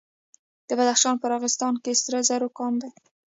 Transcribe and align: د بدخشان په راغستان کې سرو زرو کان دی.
د 0.67 0.69
بدخشان 0.79 1.15
په 1.19 1.27
راغستان 1.33 1.73
کې 1.83 1.91
سرو 2.01 2.19
زرو 2.29 2.49
کان 2.57 2.73
دی. 2.81 2.91